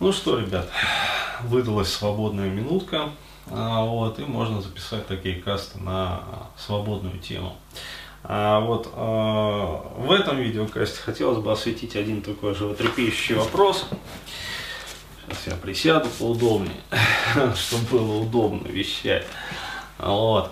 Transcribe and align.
Ну 0.00 0.12
что, 0.12 0.38
ребят, 0.38 0.66
выдалась 1.42 1.92
свободная 1.92 2.48
минутка, 2.48 3.10
а, 3.50 3.84
вот, 3.84 4.18
и 4.18 4.22
можно 4.22 4.62
записать 4.62 5.06
такие 5.06 5.34
касты 5.42 5.78
на 5.78 6.22
свободную 6.56 7.18
тему. 7.18 7.54
А 8.24 8.60
вот 8.60 8.90
а, 8.94 9.92
в 9.98 10.10
этом 10.10 10.38
видеокасте 10.38 11.02
хотелось 11.02 11.44
бы 11.44 11.52
осветить 11.52 11.96
один 11.96 12.22
такой 12.22 12.54
животрепещущий 12.54 13.34
вопрос. 13.34 13.88
Сейчас 15.26 15.48
я 15.48 15.56
присяду 15.56 16.08
поудобнее, 16.18 16.80
чтобы 17.54 17.98
было 17.98 18.22
удобно 18.22 18.68
вещать. 18.68 19.26
Вот. 19.98 20.50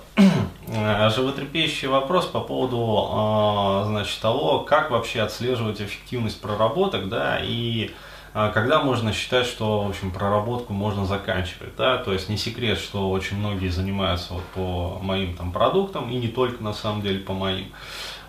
Животрепещущий 0.67 1.89
вопрос 1.89 2.27
по 2.27 2.41
поводу, 2.41 3.87
значит, 3.87 4.21
того, 4.21 4.61
как 4.61 4.91
вообще 4.91 5.23
отслеживать 5.23 5.81
эффективность 5.81 6.39
проработок, 6.39 7.09
да, 7.09 7.41
и 7.43 7.87
а 7.87 7.93
когда 8.55 8.83
можно 8.83 9.13
считать, 9.13 9.47
что, 9.47 9.83
в 9.83 9.89
общем, 9.89 10.11
проработку 10.11 10.73
можно 10.73 11.07
заканчивать, 11.07 11.75
да, 11.77 11.99
то 11.99 12.13
есть 12.13 12.29
не 12.29 12.37
секрет, 12.37 12.79
что 12.79 13.11
очень 13.11 13.37
многие 13.39 13.69
занимаются 13.69 14.35
вот 14.35 14.45
по 14.55 14.99
моим 15.03 15.35
там 15.35 15.51
продуктам, 15.51 16.11
и 16.11 16.17
не 16.17 16.29
только, 16.29 16.63
на 16.63 16.73
самом 16.73 17.03
деле, 17.03 17.19
по 17.19 17.33
моим, 17.33 17.67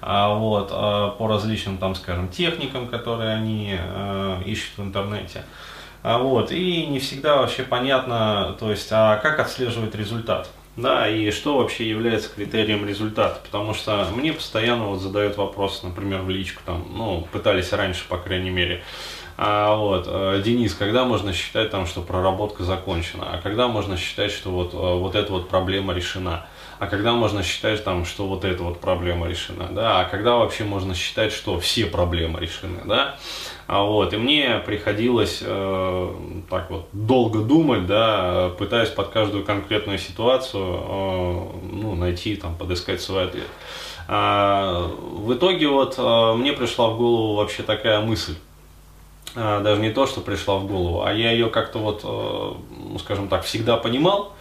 а 0.01 0.33
вот, 0.33 0.69
а 0.71 1.09
по 1.11 1.27
различным, 1.27 1.77
там, 1.77 1.95
скажем, 1.95 2.29
техникам, 2.29 2.87
которые 2.87 3.35
они 3.35 3.75
а, 3.77 4.41
ищут 4.43 4.77
в 4.77 4.83
интернете, 4.83 5.43
а 6.01 6.17
вот, 6.17 6.51
и 6.51 6.87
не 6.87 6.99
всегда 6.99 7.37
вообще 7.37 7.63
понятно, 7.63 8.55
то 8.59 8.71
есть, 8.71 8.87
а 8.91 9.17
как 9.17 9.39
отслеживать 9.39 9.93
результат, 9.95 10.49
да, 10.77 11.09
и 11.09 11.29
что 11.31 11.57
вообще 11.57 11.89
является 11.89 12.29
критерием 12.29 12.87
результата, 12.87 13.39
потому 13.43 13.73
что 13.73 14.07
мне 14.15 14.33
постоянно 14.33 14.85
вот 14.85 15.01
задают 15.01 15.37
вопрос, 15.37 15.83
например, 15.83 16.21
в 16.21 16.29
личку, 16.29 16.61
там, 16.65 16.85
ну, 16.95 17.27
пытались 17.31 17.73
раньше, 17.73 18.07
по 18.07 18.17
крайней 18.17 18.49
мере, 18.49 18.81
а, 19.41 19.73
вот, 19.77 20.03
э, 20.05 20.41
Денис, 20.43 20.73
когда 20.73 21.05
можно 21.05 21.31
считать, 21.31 21.71
там, 21.71 21.85
что 21.85 22.01
проработка 22.01 22.65
закончена, 22.65 23.25
а 23.31 23.41
когда 23.41 23.69
можно 23.69 23.95
считать, 23.95 24.33
что 24.33 24.49
вот, 24.49 24.73
э, 24.73 24.77
вот 24.77 25.15
эта 25.15 25.31
вот 25.31 25.47
проблема 25.47 25.93
решена, 25.93 26.45
а 26.77 26.87
когда 26.87 27.13
можно 27.13 27.41
считать, 27.41 27.81
там, 27.85 28.03
что 28.03 28.27
вот 28.27 28.43
эта 28.43 28.61
вот 28.63 28.81
проблема 28.81 29.29
решена, 29.29 29.69
да, 29.71 30.01
а 30.01 30.03
когда 30.03 30.35
вообще 30.35 30.65
можно 30.65 30.93
считать, 30.93 31.31
что 31.31 31.57
все 31.57 31.85
проблемы 31.85 32.41
решены, 32.41 32.81
да, 32.83 33.15
а 33.65 33.83
вот, 33.83 34.13
и 34.13 34.17
мне 34.17 34.61
приходилось 34.65 35.39
э, 35.41 36.13
так 36.49 36.69
вот 36.69 36.89
долго 36.91 37.39
думать, 37.39 37.85
да, 37.85 38.49
пытаясь 38.57 38.89
под 38.89 39.07
каждую 39.07 39.45
конкретную 39.45 39.99
ситуацию, 39.99 40.65
э, 40.65 41.41
ну, 41.71 41.95
найти, 41.95 42.35
там, 42.35 42.57
подыскать 42.57 42.99
свой 42.99 43.23
ответ. 43.23 43.47
А, 44.09 44.91
в 44.99 45.33
итоге 45.33 45.69
вот 45.69 45.95
э, 45.97 46.33
мне 46.33 46.51
пришла 46.51 46.89
в 46.89 46.97
голову 46.97 47.35
вообще 47.35 47.63
такая 47.63 48.01
мысль, 48.01 48.33
даже 49.35 49.81
не 49.81 49.91
то, 49.91 50.05
что 50.05 50.21
пришла 50.21 50.55
в 50.55 50.67
голову, 50.67 51.03
а 51.03 51.13
я 51.13 51.31
ее 51.31 51.49
как-то 51.49 51.79
вот, 51.79 52.01
э, 52.03 52.53
ну, 52.91 52.99
скажем 52.99 53.27
так, 53.27 53.43
всегда 53.43 53.77
понимал, 53.77 54.33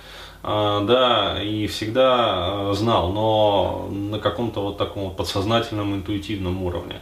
а, 0.42 0.84
да, 0.84 1.42
и 1.42 1.66
всегда 1.66 2.70
э, 2.70 2.74
знал, 2.74 3.12
но 3.12 3.88
на 3.90 4.18
каком-то 4.18 4.60
вот 4.60 4.78
таком 4.78 5.14
подсознательном, 5.14 5.94
интуитивном 5.94 6.62
уровне. 6.62 7.00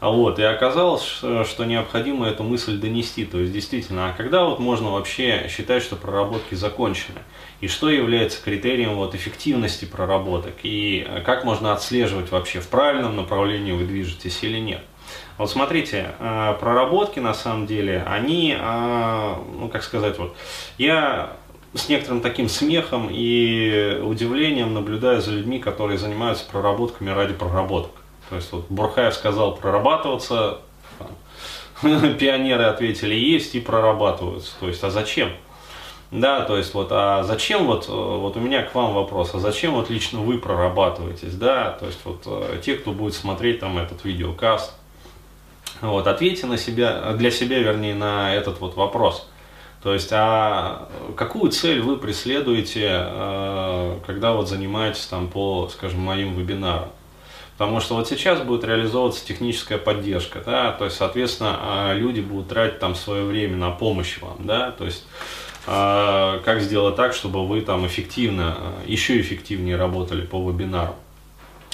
А 0.00 0.10
вот, 0.10 0.38
и 0.38 0.42
оказалось, 0.42 1.02
что 1.02 1.64
необходимо 1.64 2.26
эту 2.28 2.44
мысль 2.44 2.78
донести. 2.78 3.24
То 3.24 3.40
есть, 3.40 3.52
действительно, 3.52 4.10
а 4.10 4.12
когда 4.12 4.44
вот 4.44 4.60
можно 4.60 4.92
вообще 4.92 5.48
считать, 5.50 5.82
что 5.82 5.96
проработки 5.96 6.54
закончены? 6.54 7.18
И 7.60 7.66
что 7.66 7.90
является 7.90 8.40
критерием 8.40 8.94
вот 8.94 9.16
эффективности 9.16 9.86
проработок? 9.86 10.54
И 10.62 11.04
как 11.26 11.44
можно 11.44 11.72
отслеживать 11.72 12.30
вообще, 12.30 12.60
в 12.60 12.68
правильном 12.68 13.16
направлении 13.16 13.72
вы 13.72 13.84
движетесь 13.84 14.38
или 14.44 14.58
нет? 14.58 14.82
Вот 15.38 15.48
смотрите, 15.50 16.14
э, 16.18 16.56
проработки 16.58 17.20
на 17.20 17.32
самом 17.32 17.66
деле, 17.66 18.02
они, 18.06 18.56
э, 18.58 19.34
ну 19.54 19.68
как 19.68 19.84
сказать, 19.84 20.18
вот, 20.18 20.34
я 20.78 21.36
с 21.74 21.88
некоторым 21.88 22.20
таким 22.20 22.48
смехом 22.48 23.08
и 23.08 24.00
удивлением 24.02 24.74
наблюдаю 24.74 25.20
за 25.20 25.30
людьми, 25.30 25.60
которые 25.60 25.96
занимаются 25.96 26.44
проработками 26.50 27.10
ради 27.10 27.34
проработок. 27.34 27.92
То 28.30 28.36
есть 28.36 28.50
вот 28.52 28.66
Бурхаев 28.68 29.14
сказал 29.14 29.54
прорабатываться, 29.54 30.58
пионеры 31.82 32.64
ответили 32.64 33.14
есть 33.14 33.54
и 33.54 33.60
прорабатываются. 33.60 34.52
То 34.58 34.66
есть, 34.66 34.82
а 34.82 34.90
зачем? 34.90 35.30
Да, 36.10 36.40
то 36.40 36.56
есть 36.56 36.74
вот, 36.74 36.88
а 36.90 37.22
зачем 37.22 37.66
вот, 37.66 37.86
э, 37.88 37.92
вот 37.92 38.36
у 38.36 38.40
меня 38.40 38.62
к 38.62 38.74
вам 38.74 38.94
вопрос, 38.94 39.34
а 39.34 39.38
зачем 39.38 39.74
вот 39.74 39.88
лично 39.88 40.18
вы 40.20 40.38
прорабатываетесь, 40.38 41.34
да, 41.34 41.72
то 41.78 41.86
есть 41.86 42.00
вот 42.04 42.26
те, 42.62 42.74
кто 42.74 42.92
будет 42.92 43.14
смотреть 43.14 43.60
там 43.60 43.76
этот 43.76 44.04
видеокаст, 44.04 44.72
вот, 45.80 46.06
ответьте 46.06 46.46
на 46.46 46.58
себя, 46.58 47.12
для 47.12 47.30
себя, 47.30 47.58
вернее, 47.58 47.94
на 47.94 48.34
этот 48.34 48.60
вот 48.60 48.76
вопрос. 48.76 49.28
То 49.82 49.94
есть, 49.94 50.08
а 50.12 50.88
какую 51.16 51.52
цель 51.52 51.80
вы 51.80 51.96
преследуете, 51.96 52.88
э, 52.90 53.98
когда 54.06 54.32
вот 54.32 54.48
занимаетесь 54.48 55.06
там 55.06 55.28
по, 55.28 55.68
скажем, 55.68 56.00
моим 56.00 56.34
вебинарам? 56.34 56.88
Потому 57.58 57.80
что 57.80 57.94
вот 57.94 58.08
сейчас 58.08 58.40
будет 58.40 58.64
реализовываться 58.64 59.26
техническая 59.26 59.78
поддержка, 59.78 60.40
да, 60.46 60.70
то 60.70 60.84
есть, 60.84 60.96
соответственно, 60.96 61.58
а, 61.60 61.92
люди 61.92 62.20
будут 62.20 62.48
тратить 62.50 62.78
там 62.78 62.94
свое 62.94 63.24
время 63.24 63.56
на 63.56 63.72
помощь 63.72 64.20
вам, 64.20 64.46
да, 64.46 64.70
то 64.70 64.84
есть, 64.84 65.04
а, 65.66 66.40
как 66.44 66.60
сделать 66.60 66.94
так, 66.94 67.14
чтобы 67.14 67.44
вы 67.44 67.62
там 67.62 67.84
эффективно, 67.84 68.56
еще 68.86 69.20
эффективнее 69.20 69.74
работали 69.74 70.24
по 70.24 70.38
вебинару 70.48 70.94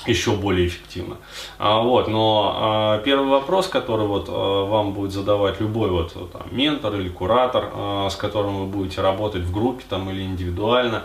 еще 0.06 0.32
более 0.32 0.66
эффективно. 0.66 1.16
А, 1.58 1.80
вот, 1.80 2.08
но 2.08 2.54
а, 2.56 2.98
первый 2.98 3.28
вопрос, 3.28 3.68
который 3.68 4.06
вот 4.06 4.26
а, 4.28 4.64
вам 4.64 4.92
будет 4.92 5.12
задавать 5.12 5.60
любой 5.60 5.90
вот 5.90 6.12
там, 6.32 6.42
ментор 6.50 6.94
или 6.94 7.08
куратор, 7.08 7.70
а, 7.72 8.08
с 8.10 8.16
которым 8.16 8.60
вы 8.60 8.66
будете 8.66 9.00
работать 9.00 9.42
в 9.42 9.52
группе 9.52 9.84
там 9.88 10.10
или 10.10 10.22
индивидуально, 10.22 11.04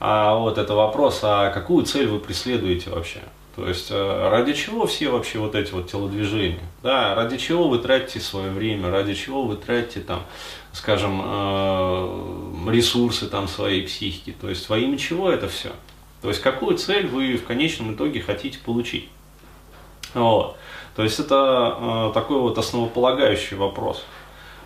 а, 0.00 0.36
вот 0.36 0.58
это 0.58 0.74
вопрос, 0.74 1.20
а 1.22 1.50
какую 1.50 1.84
цель 1.84 2.06
вы 2.06 2.18
преследуете 2.18 2.90
вообще? 2.90 3.20
То 3.56 3.66
есть 3.66 3.88
а, 3.90 4.30
ради 4.30 4.52
чего 4.52 4.86
все 4.86 5.10
вообще 5.10 5.40
вот 5.40 5.54
эти 5.54 5.72
вот 5.72 5.90
телодвижения? 5.90 6.60
Да, 6.82 7.14
ради 7.16 7.36
чего 7.36 7.68
вы 7.68 7.78
тратите 7.78 8.20
свое 8.20 8.50
время, 8.50 8.90
ради 8.90 9.14
чего 9.14 9.42
вы 9.42 9.56
тратите 9.56 10.00
там, 10.00 10.22
скажем, 10.72 11.20
э, 11.24 12.70
ресурсы 12.70 13.26
там 13.26 13.48
своей 13.48 13.82
психики? 13.82 14.34
То 14.40 14.48
есть 14.48 14.68
во 14.68 14.78
имя 14.78 14.96
чего 14.96 15.28
это 15.28 15.48
все? 15.48 15.70
То 16.22 16.28
есть 16.28 16.40
какую 16.40 16.76
цель 16.76 17.06
вы 17.06 17.36
в 17.36 17.44
конечном 17.44 17.94
итоге 17.94 18.20
хотите 18.20 18.58
получить. 18.58 19.08
Вот. 20.14 20.56
То 20.96 21.04
есть 21.04 21.20
это 21.20 21.76
э, 21.78 22.10
такой 22.12 22.40
вот 22.40 22.58
основополагающий 22.58 23.54
вопрос. 23.54 24.04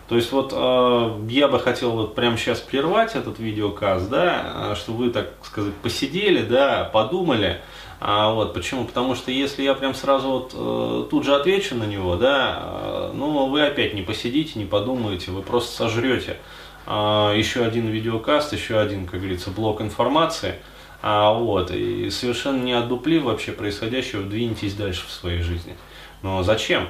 То 0.08 0.16
есть 0.16 0.32
вот 0.32 0.52
э, 0.54 1.26
я 1.28 1.48
бы 1.48 1.58
хотел 1.58 1.90
вот 1.92 2.14
прямо 2.14 2.38
сейчас 2.38 2.60
прервать 2.60 3.14
этот 3.14 3.38
видеокаст, 3.38 4.08
да, 4.08 4.72
э, 4.72 4.74
чтобы 4.76 5.04
вы, 5.04 5.10
так 5.10 5.32
сказать, 5.42 5.74
посидели, 5.74 6.42
да, 6.42 6.88
подумали. 6.90 7.60
А 8.00 8.32
вот 8.32 8.54
почему? 8.54 8.84
Потому 8.84 9.14
что 9.14 9.30
если 9.30 9.62
я 9.62 9.74
прям 9.74 9.94
сразу 9.94 10.28
вот 10.28 10.52
э, 10.54 11.08
тут 11.10 11.24
же 11.24 11.34
отвечу 11.34 11.74
на 11.74 11.84
него, 11.84 12.16
да, 12.16 12.62
э, 12.62 13.10
ну 13.14 13.48
вы 13.48 13.66
опять 13.66 13.92
не 13.92 14.02
посидите, 14.02 14.58
не 14.58 14.64
подумаете, 14.64 15.32
вы 15.32 15.42
просто 15.42 15.76
сожрете 15.76 16.38
э, 16.86 17.34
еще 17.36 17.62
один 17.62 17.88
видеокаст, 17.88 18.54
еще 18.54 18.78
один, 18.78 19.06
как 19.06 19.20
говорится, 19.20 19.50
блок 19.50 19.82
информации– 19.82 20.54
а, 21.02 21.32
вот, 21.32 21.72
и 21.72 22.10
совершенно 22.10 22.62
не 22.62 22.72
отдуплив 22.72 23.24
вообще 23.24 23.50
происходящего, 23.50 24.22
двинетесь 24.22 24.74
дальше 24.74 25.04
в 25.06 25.10
своей 25.10 25.42
жизни. 25.42 25.76
Но 26.22 26.44
зачем? 26.44 26.88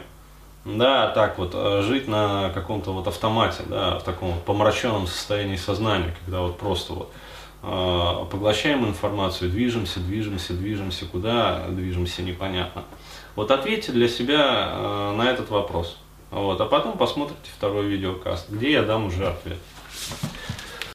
Да, 0.66 1.08
так 1.08 1.38
вот, 1.38 1.52
э, 1.54 1.82
жить 1.82 2.06
на 2.06 2.50
каком-то 2.50 2.92
вот 2.92 3.08
автомате, 3.08 3.62
да, 3.66 3.98
в 3.98 4.04
таком 4.04 4.32
вот 4.32 4.44
помраченном 4.44 5.06
состоянии 5.06 5.56
сознания, 5.56 6.14
когда 6.24 6.42
вот 6.42 6.58
просто 6.58 6.92
вот 6.92 7.12
э, 7.62 8.26
поглощаем 8.30 8.86
информацию, 8.86 9.50
движемся, 9.50 9.98
движемся, 9.98 10.52
движемся, 10.52 11.06
куда 11.06 11.66
движемся, 11.68 12.22
непонятно. 12.22 12.84
Вот 13.34 13.50
ответьте 13.50 13.92
для 13.92 14.08
себя 14.08 14.68
э, 14.72 15.14
на 15.16 15.30
этот 15.30 15.48
вопрос. 15.50 15.96
Вот, 16.30 16.60
а 16.60 16.66
потом 16.66 16.97
посмотрите 16.97 17.50
второй 17.56 17.86
видеокаст, 17.86 18.48
где 18.50 18.72
я 18.72 18.82
дам 18.82 19.06
уже 19.06 19.26
ответ. 19.26 19.58